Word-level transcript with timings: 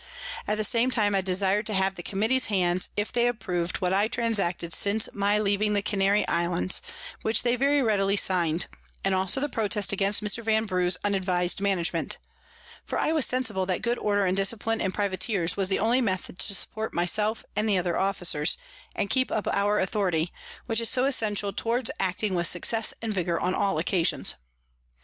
At 0.47 0.57
the 0.57 0.63
same 0.63 0.89
time 0.89 1.13
I 1.13 1.21
desir'd 1.21 1.67
to 1.67 1.75
have 1.75 1.93
the 1.93 2.01
Committee's 2.01 2.45
Hands, 2.47 2.89
if 2.97 3.11
they 3.11 3.27
approv'd 3.27 3.81
what 3.81 3.93
I 3.93 4.01
had 4.01 4.11
transacted 4.11 4.73
since 4.73 5.07
my 5.13 5.37
leaving 5.37 5.73
the 5.73 5.83
Canary 5.83 6.27
Islands, 6.27 6.81
which 7.21 7.43
they 7.43 7.55
very 7.55 7.83
readily 7.83 8.17
sign'd, 8.17 8.65
as 9.05 9.13
also 9.13 9.39
the 9.39 9.47
Protest 9.47 9.93
against 9.93 10.23
Mr. 10.23 10.43
Vanbrugh's 10.43 10.97
unadvis'd 11.03 11.61
Management; 11.61 12.17
for 12.83 12.97
I 12.97 13.11
was 13.13 13.27
sensible 13.27 13.67
that 13.67 13.83
good 13.83 13.99
Order 13.99 14.25
and 14.25 14.35
Discipline 14.35 14.81
in 14.81 14.91
Privateers 14.91 15.55
was 15.55 15.69
the 15.69 15.77
only 15.77 16.01
Method 16.01 16.39
to 16.39 16.55
support 16.55 16.95
my 16.95 17.05
self 17.05 17.45
and 17.55 17.69
the 17.69 17.77
other 17.77 17.95
Officers, 17.99 18.57
and 18.95 19.07
keep 19.07 19.31
up 19.31 19.47
our 19.49 19.77
Authority, 19.79 20.33
which 20.65 20.81
is 20.81 20.89
so 20.89 21.05
essential 21.05 21.53
towards 21.53 21.91
acting 21.99 22.33
with 22.33 22.47
Success 22.47 22.91
and 23.03 23.13
Vigour 23.13 23.39
on 23.39 23.53
all 23.53 23.77
occasions. 23.77 24.33